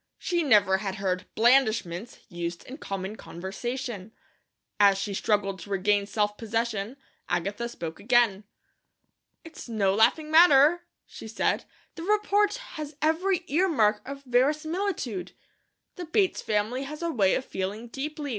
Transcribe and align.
She 0.17 0.41
never 0.41 0.77
had 0.79 0.95
heard 0.95 1.27
"blandishments" 1.35 2.21
used 2.27 2.65
in 2.65 2.79
common 2.79 3.17
conversation. 3.17 4.13
As 4.79 4.97
she 4.97 5.13
struggled 5.13 5.59
to 5.59 5.69
regain 5.69 6.07
self 6.07 6.37
possession 6.39 6.97
Agatha 7.29 7.69
spoke 7.69 7.99
again. 7.99 8.45
"It's 9.43 9.69
no 9.69 9.93
laughing 9.93 10.31
matter," 10.31 10.87
she 11.05 11.27
said. 11.27 11.65
"The 11.93 12.01
report 12.03 12.55
has 12.81 12.95
every 12.99 13.43
ear 13.45 13.69
mark 13.69 14.01
of 14.03 14.23
verisimilitude. 14.23 15.33
The 15.97 16.05
Bates 16.05 16.41
family 16.41 16.81
has 16.85 17.03
a 17.03 17.11
way 17.11 17.35
of 17.35 17.45
feeling 17.45 17.87
deeply. 17.87 18.29